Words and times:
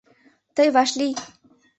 Тый 0.55 0.67
вашлий 0.75 1.13